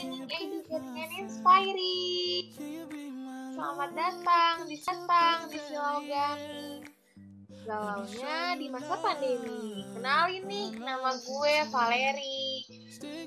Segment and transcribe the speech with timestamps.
[0.00, 0.64] educating,
[0.96, 2.48] and inspiring.
[3.52, 6.80] Selamat datang di Datang di Silau Gani.
[7.68, 9.84] Galaunya di masa pandemi.
[9.92, 12.64] Kenalin nih, nama gue Valeri.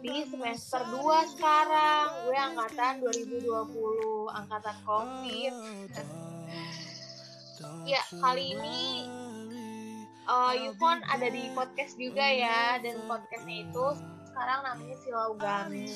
[0.01, 5.55] Di semester 2 sekarang, gue angkatan 2020, angkatan COVID.
[7.85, 9.05] ya, kali ini
[10.25, 13.85] uh, Yufon ada di podcast juga ya, dan podcastnya itu
[14.33, 15.93] sekarang namanya Silau Gami.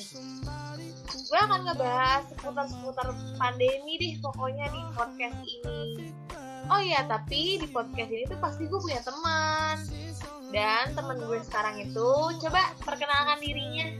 [1.26, 6.14] Gue akan ngebahas seputar-seputar pandemi deh pokoknya di podcast ini.
[6.70, 9.82] Oh iya, tapi di podcast ini tuh pasti gue punya teman.
[10.54, 13.90] Dan teman gue sekarang itu, coba perkenalkan dirinya.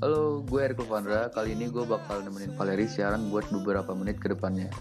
[0.00, 1.28] Halo, gue Erko Vandra.
[1.28, 4.72] Kali ini gue bakal nemenin Valeri siaran buat beberapa menit ke depannya.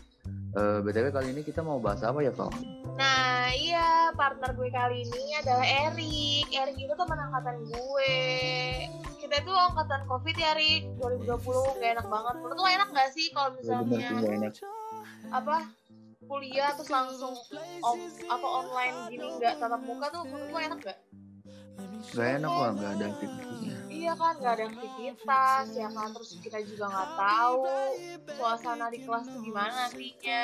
[0.55, 2.47] Uh, BTW kali ini kita mau bahas apa ya, Val?
[2.95, 6.47] Nah, iya, partner gue kali ini adalah Erik.
[6.47, 8.15] Erik itu teman angkatan gue.
[9.19, 10.87] Kita itu angkatan COVID ya, Erik.
[11.03, 12.33] 2020, gak enak banget.
[12.39, 13.99] Menurut lo enak gak sih kalau misalnya...
[13.99, 14.53] Ya, bener, enak.
[15.27, 15.67] Apa,
[16.25, 17.35] kuliah terus langsung
[17.83, 20.97] off, apa online gini nggak tatap muka tuh menurut lo enak gak?
[22.15, 23.74] Gak enak lah, gak ada aktivitasnya.
[23.95, 26.07] Iya kan, gak ada aktivitas, ya kan.
[26.11, 27.63] Terus kita juga nggak tahu
[28.35, 30.41] suasana di kelas tuh gimana nantinya.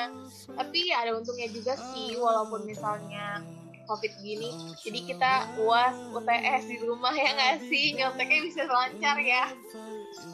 [0.56, 3.44] Tapi ya ada untungnya juga sih, walaupun misalnya
[3.86, 4.50] covid gini.
[4.80, 7.92] Jadi kita uas UTS di rumah ya nggak sih?
[7.98, 9.44] Nyonteknya bisa lancar ya.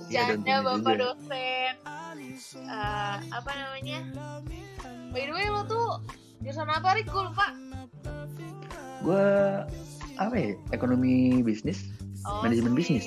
[0.07, 1.03] Janda bapak juga.
[1.13, 1.75] dosen.
[2.65, 3.99] Uh, apa namanya?
[5.11, 5.99] By the way lo tuh
[6.45, 7.11] jurusan apa Rik?
[7.11, 7.51] Gue lupa.
[9.03, 9.27] Gue
[10.19, 10.55] apa ya?
[10.71, 11.91] Ekonomi bisnis,
[12.27, 12.81] oh, manajemen okay.
[12.81, 13.05] bisnis.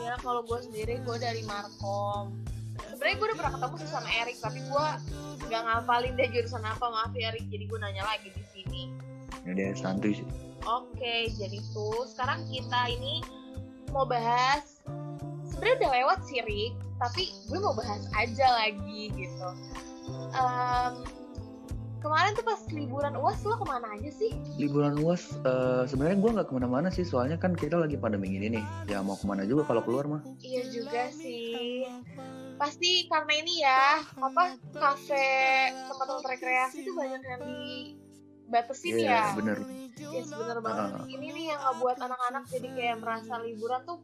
[0.00, 2.34] Ya kalau gue sendiri gue dari Markom.
[2.90, 4.86] Sebenarnya gue udah pernah ketemu sih sama Erik, tapi gue
[5.50, 7.46] nggak ngapalin deh jurusan apa maaf ya Erik.
[7.50, 8.82] Jadi gue nanya lagi di sini.
[9.44, 10.26] Ya dia santuy sih.
[10.64, 13.20] Oke, okay, jadi tuh sekarang kita ini
[13.92, 14.80] mau bahas
[15.44, 19.48] sebenarnya udah lewat sih Rik, tapi gue mau bahas aja lagi gitu
[20.34, 20.92] um,
[22.04, 24.30] kemarin tuh pas liburan uas lo ke mana aja sih?
[24.60, 28.60] Liburan uas uh, sebenarnya gue nggak ke mana-mana sih soalnya kan kita lagi pandemi gini
[28.60, 30.20] nih ya mau ke mana juga kalau keluar mah.
[30.44, 31.88] Iya juga sih.
[32.60, 35.28] Pasti karena ini ya apa kafe
[35.72, 39.36] tempat-tempat rekreasi tuh banyak yang dibatasin yeah, ya.
[39.40, 39.58] Bener.
[39.96, 40.92] Yes bener banget.
[41.00, 41.08] Uh.
[41.08, 43.98] Ini nih yang ngebuat anak-anak jadi kayak merasa liburan tuh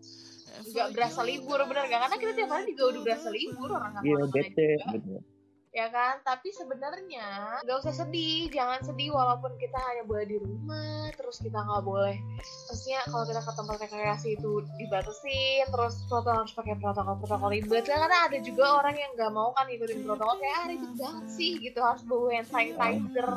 [0.61, 2.01] nggak berasa libur bener gak?
[2.09, 4.69] Karena kita tiap hari juga udah berasa libur orang nggak Iya bete.
[4.89, 5.23] Bener
[5.71, 6.19] ya kan?
[6.27, 8.51] Tapi sebenarnya nggak usah sedih.
[8.51, 12.17] Jangan sedih walaupun kita hanya boleh di rumah terus kita nggak boleh.
[12.71, 15.39] Maksudnya kalau kita ke tempat rekreasi itu dibatasi
[15.71, 17.85] terus protokol harus pakai protokol protokol ribet.
[17.87, 20.39] Kan karena ada juga orang yang nggak mau kan ikutin protokol.
[20.39, 21.79] Kayak ah ribet banget sih gitu.
[21.79, 23.31] Harus bawa hand sanitizer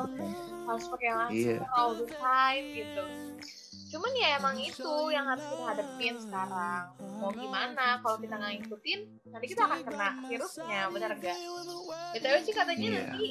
[0.64, 1.76] harus pakai masker yeah.
[1.76, 3.04] all the time gitu
[3.94, 6.82] cuman ya emang itu yang harus kita hadapin sekarang.
[7.22, 9.00] Mau gimana kalau kita nggak ngikutin
[9.30, 11.38] nanti kita akan kena virusnya benar gak
[12.14, 13.02] btw sih katanya yeah.
[13.02, 13.28] nanti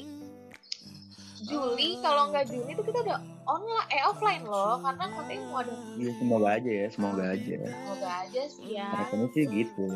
[1.43, 5.73] Juli kalau nggak Juni itu kita udah online eh offline loh karena katanya mau ada
[5.99, 8.87] iya semoga aja ya semoga aja semoga aja sih ya.
[8.95, 9.87] Rasanya sih gitu.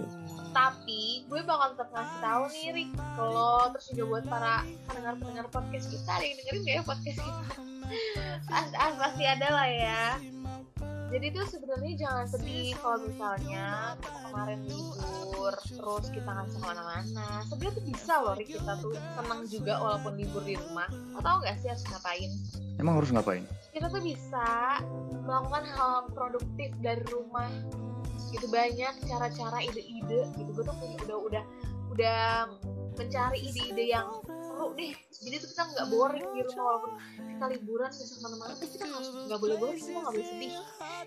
[0.52, 1.02] Tapi
[1.32, 4.56] gue bakal tetap ngasih tahu nih Rik kalau terus juga buat para
[4.92, 7.44] pendengar pendengar podcast kita ada yang dengerin gak ya podcast kita?
[8.52, 10.04] As, as pasti ada lah ya
[11.08, 17.28] jadi tuh sebenarnya jangan sedih kalau misalnya kemarin libur terus kita nggak bisa ke mana-mana.
[17.48, 20.88] Sebenarnya tuh bisa loh kita tuh senang juga walaupun libur di rumah.
[21.16, 22.32] Lo tau nggak sih harus ngapain?
[22.76, 23.44] Emang harus ngapain?
[23.72, 24.48] Kita tuh bisa
[25.24, 27.48] melakukan hal produktif dari rumah.
[28.36, 30.28] Gitu banyak cara-cara ide-ide.
[30.36, 30.76] Gitu gue tuh
[31.08, 31.44] udah udah
[31.96, 32.22] udah
[33.00, 34.12] mencari ide-ide yang
[34.78, 34.94] deh.
[35.18, 38.86] Jadi tuh kita nggak boring di rumah walaupun kita liburan bisa ke mana-mana tapi kita
[38.86, 40.52] nggak boleh boring kita nggak boleh sedih.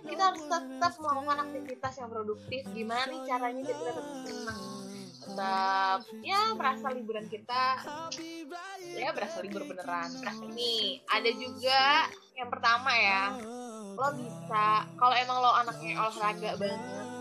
[0.03, 2.63] Kita harus tetap melakukan aktivitas yang produktif.
[2.75, 4.63] Gimana nih caranya kita tetap senang?
[5.21, 7.65] Tetap ya merasa liburan kita
[8.99, 10.11] ya berasa libur beneran.
[10.27, 13.39] Nah ini ada juga yang pertama ya.
[13.95, 17.20] Lo bisa kalau emang lo anaknya olahraga banget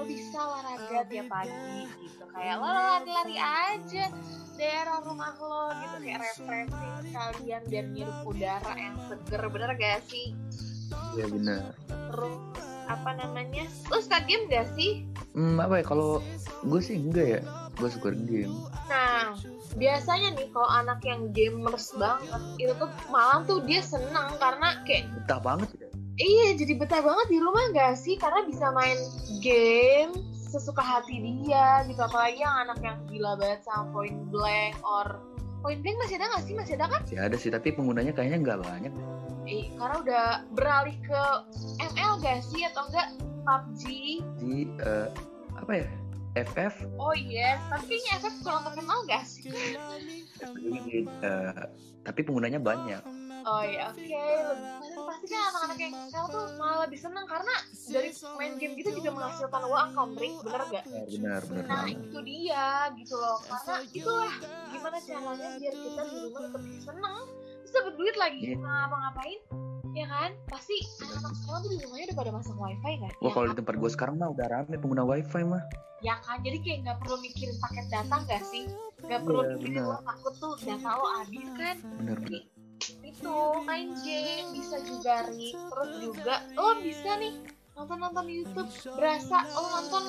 [0.00, 2.24] lo bisa olahraga tiap pagi gitu.
[2.32, 4.04] Kayak lo lari-lari aja
[4.56, 5.96] daerah rumah lo gitu.
[6.00, 10.32] Kayak refreshing sekalian biar ngirup udara yang seger bener gak sih?
[11.20, 11.76] Iya bener.
[11.84, 12.36] Terus
[12.88, 13.68] apa namanya?
[13.92, 15.04] Lo suka game gak sih?
[15.36, 15.84] Hmm apa ya?
[15.84, 16.24] Kalau
[16.64, 17.40] gue sih enggak ya.
[17.76, 18.56] Gue suka game.
[18.88, 19.36] Nah
[19.76, 25.12] biasanya nih kalau anak yang gamers banget itu tuh malam tuh dia senang karena kayak
[25.12, 25.89] betah banget ya
[26.20, 28.20] Iya, jadi betah banget di rumah gak sih?
[28.20, 29.00] Karena bisa main
[29.40, 31.96] game, sesuka hati dia gitu.
[32.02, 35.22] Apalagi yang anak yang gila banget sama point blank or
[35.64, 36.54] point blank masih ada nggak sih?
[36.58, 37.00] Masih ada kan?
[37.06, 38.92] Masih ada sih tapi penggunanya kayaknya nggak banyak
[39.48, 41.22] eh karena udah beralih ke
[41.80, 42.60] ML gak sih?
[42.68, 43.08] Atau enggak
[43.48, 43.82] PUBG
[44.36, 45.08] di uh,
[45.56, 45.86] apa ya?
[46.38, 47.58] FF oh yes.
[47.72, 49.50] Tapi kayaknya FF kurang terkenal gak sih?
[51.24, 51.66] Uh,
[52.04, 53.02] tapi penggunanya banyak
[53.48, 54.36] Oh ya oke, okay.
[55.00, 57.54] pasti kan anak-anak yang sekarang tuh malah lebih seneng karena
[57.88, 60.84] dari main game gitu juga menghasilkan uang countering, bener gak?
[60.84, 61.64] Ya, benar, benar.
[61.64, 62.66] Nah itu dia
[63.00, 64.34] gitu loh, karena itulah
[64.70, 67.16] gimana caranya biar kita di rumah tetap seneng,
[67.64, 68.58] terus dapat duit lagi, yeah.
[68.60, 69.40] ngapa ngapain?
[69.90, 73.12] Ya kan, pasti anak-anak sekarang tuh di rumahnya udah pada masang wifi kan?
[73.18, 73.50] Wah ya kalau kan?
[73.50, 75.62] di tempat gue sekarang mah udah rame pengguna wifi mah.
[76.00, 78.70] Ya kan, jadi kayak nggak perlu mikirin paket data gak sih?
[79.02, 81.76] Gak perlu Iya, mikirin takut tuh data lo habis kan?
[81.98, 82.42] Bener bener.
[83.04, 83.36] Itu
[83.68, 87.34] main game bisa juga Rik terus juga lo bisa nih
[87.80, 88.68] nonton nonton YouTube.
[88.92, 90.04] Berasa lo nonton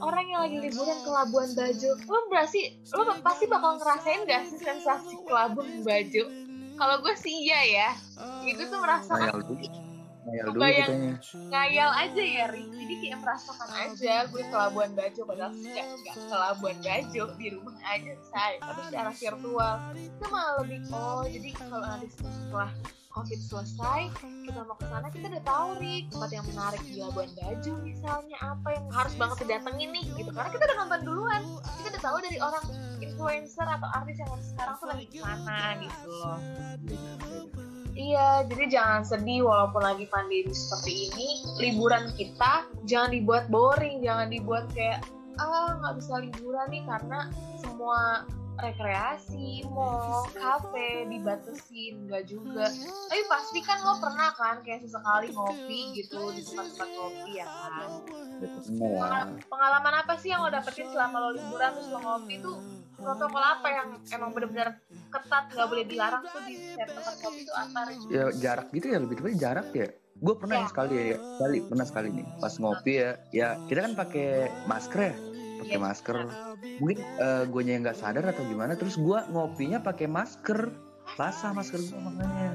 [0.00, 1.90] orang yang lagi liburan ke Labuan Bajo.
[2.08, 2.60] Lo berasi
[2.96, 6.24] lo pasti bakal ngerasain gak sih sensasi ke Labuan Bajo?
[6.72, 7.90] Kalau gue sih iya ya.
[8.48, 9.44] Itu tuh merasakan
[10.22, 10.62] Ngayal dulu.
[10.62, 11.14] Katanya.
[11.50, 16.14] ngayal aja ya Rik jadi kayak merasakan aja gue ke Labuan Bajo padahal nggak nggak
[16.14, 21.50] ke Labuan Bajo di rumah aja saya tapi secara virtual itu malah lebih oh jadi
[21.58, 22.70] kalau nanti setelah
[23.12, 24.00] covid selesai
[24.46, 28.38] kita mau ke sana kita udah tahu Rik tempat yang menarik di Labuan Bajo misalnya
[28.38, 31.42] apa yang harus banget didatengin nih gitu karena kita udah nonton duluan
[31.82, 32.64] kita udah tahu dari orang
[33.02, 36.38] influencer atau artis yang sekarang tuh lagi di sana gitu loh
[37.92, 41.28] Iya, jadi jangan sedih walaupun lagi pandemi seperti ini.
[41.60, 45.04] Liburan kita jangan dibuat boring, jangan dibuat kayak
[45.40, 47.28] ah nggak bisa liburan nih karena
[47.60, 48.24] semua
[48.60, 52.68] rekreasi, mall, kafe dibatasin, nggak juga.
[53.08, 57.90] Tapi pasti kan lo pernah kan kayak sesekali ngopi gitu di tempat-tempat ngopi ya kan.
[59.48, 62.56] Pengalaman apa sih yang lo dapetin selama lo liburan terus lo ngopi tuh
[63.02, 64.68] protokol apa yang emang bener-bener
[65.08, 67.98] ketat nggak boleh dilarang tuh di setiap tempat kopi itu apa Rik?
[68.08, 69.88] Ya jarak gitu ya lebih tepatnya jarak ya.
[70.14, 70.68] Gue pernah Ya.
[70.70, 73.10] sekali ya, sekali pernah sekali nih pas ngopi ya.
[73.34, 74.28] Ya kita kan pakai
[74.64, 75.14] masker ya,
[75.58, 75.82] pakai Iya.
[75.82, 76.16] masker.
[76.78, 78.72] Mungkin uh, gue yang nggak sadar atau gimana.
[78.74, 80.70] Terus gue ngopinya pakai masker,
[81.12, 82.54] basah masker gue makanya.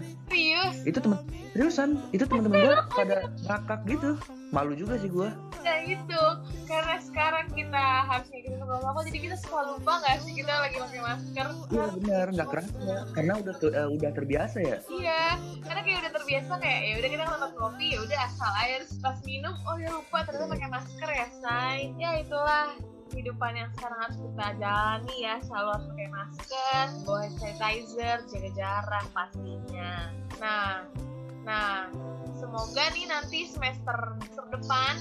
[0.86, 1.19] Itu temen
[1.54, 3.18] seriusan, itu temen-temen gue pada
[3.50, 4.10] ngakak gitu.
[4.56, 5.30] Malu juga sih gue.
[5.64, 6.22] Nah itu
[6.69, 11.02] karena sekarang kita harus ngikutin protokol jadi kita suka lupa nggak sih kita lagi pakai
[11.04, 11.48] masker?
[11.68, 14.78] Iya benar, nggak kerasa karena udah eh, udah terbiasa ya.
[14.88, 15.24] Iya,
[15.68, 19.18] karena kayak udah terbiasa kayak ya udah kita nonton kopi ya udah asal terus pas
[19.28, 21.80] minum oh ya lupa ternyata pakai masker ya say.
[22.00, 22.72] Ya itulah
[23.09, 29.06] kehidupan yang sekarang harus kita jalani ya selalu harus pakai masker, bawa sanitizer, jaga jarak
[29.15, 29.94] pastinya.
[30.39, 30.71] Nah,
[31.48, 31.88] nah
[32.38, 34.18] semoga nih nanti semester
[34.51, 34.94] depan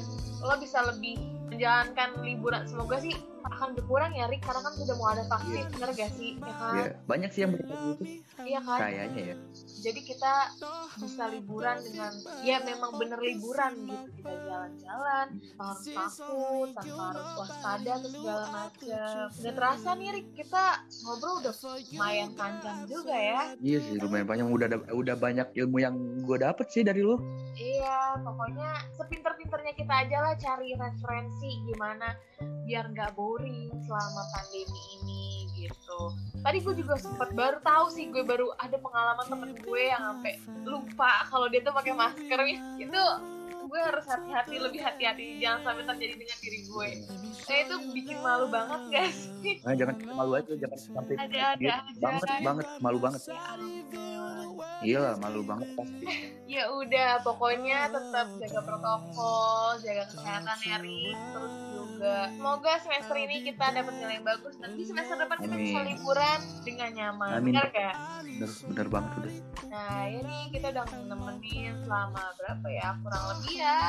[0.43, 3.15] lo bisa lebih menjalankan liburan semoga sih
[3.47, 5.71] akan berkurang ya Rik karena kan sudah mau ada vaksin Iya.
[5.71, 7.93] bener gak sih ya kan Iya, banyak sih yang berbeda gitu.
[8.43, 9.37] iya kan Kayaknya ya.
[9.79, 10.33] jadi kita
[10.99, 12.13] bisa liburan dengan
[12.43, 15.87] ya memang bener liburan gitu kita jalan-jalan tanpa harus
[16.19, 20.65] takut tanpa harus waspada atau segala macam udah terasa nih Rik kita
[21.01, 21.55] ngobrol udah
[21.87, 26.37] lumayan panjang juga ya Iya sih lumayan panjang udah ada- udah banyak ilmu yang gue
[26.37, 27.15] dapet sih dari lu.
[27.57, 32.13] Iya pokoknya sepinter-pinternya kita aja lah cari referensi gimana
[32.69, 35.25] biar nggak boring selama pandemi ini
[35.57, 36.01] gitu.
[36.45, 40.35] Tadi gue juga sempet baru tahu sih gue baru ada pengalaman temen gue yang sampai
[40.69, 42.41] lupa kalau dia tuh pakai masker
[42.77, 43.03] itu
[43.67, 46.89] gue harus hati-hati lebih hati-hati jangan sampai terjadi dengan diri gue
[47.43, 49.19] nah itu bikin malu banget guys
[49.59, 51.71] Nah, jangan malu aja jangan sampai Ada-ada gitu.
[51.71, 51.97] aja.
[51.97, 53.21] banget banget malu banget.
[53.23, 53.39] ya
[54.79, 56.07] Iya lah malu banget pasti.
[56.47, 60.77] ya udah pokoknya tetap jaga protokol jaga kesehatan ya
[61.33, 61.55] terus
[61.97, 66.39] juga semoga semester ini kita dapat nilai yang bagus nanti semester depan kita bisa liburan
[66.61, 67.57] dengan nyaman Amin.
[67.57, 67.97] benar gak?
[68.21, 69.35] Bener bener banget udah.
[69.73, 73.81] Nah ini kita udah nemenin selama berapa ya kurang lebih ya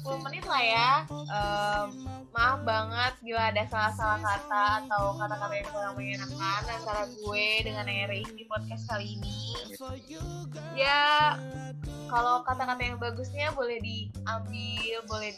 [0.00, 1.88] 10 menit lah ya Em,
[2.30, 8.28] Maaf banget bila ada salah-salah kata atau kata-kata yang kurang mengenakan antara gue dengan Erik
[8.38, 9.36] di podcast kali ini
[10.78, 11.36] Ya
[12.10, 15.30] kalau kata-kata yang bagusnya boleh diambil, boleh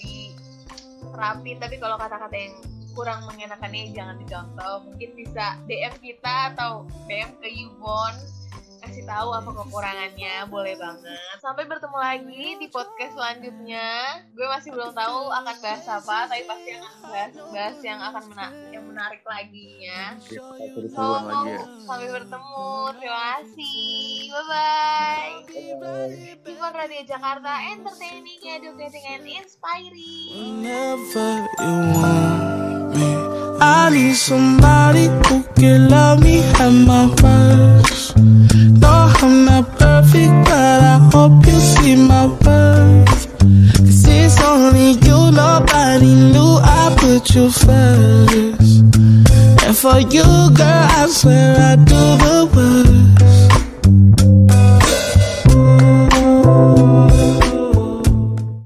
[1.03, 2.55] diterapin Tapi kalau kata-kata yang
[2.93, 4.75] kurang mengenakannya jangan dicontoh.
[4.89, 8.42] Mungkin bisa DM kita atau DM ke Yubon
[8.83, 11.19] kasih tahu apa kekurangannya boleh banget.
[11.39, 14.21] Sampai bertemu lagi di podcast selanjutnya.
[14.35, 18.57] Gue masih belum tahu akan bahas apa tapi pasti akan bahas bahas yang akan mena-
[18.75, 20.19] yang menarik lagi ya.
[20.91, 21.07] So
[21.47, 21.63] ya.
[21.87, 22.71] sampai bertemu.
[22.99, 24.01] Terima kasih.
[24.33, 25.31] Bye bye
[25.79, 26.23] Bye.
[26.73, 30.65] Radio Jakarta entertaining educating and inspiring.
[30.65, 33.11] Whenever you want me,
[33.63, 38.19] I need somebody who can love me at my worst.
[50.11, 50.32] You